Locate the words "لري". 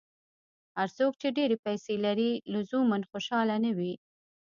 2.05-2.31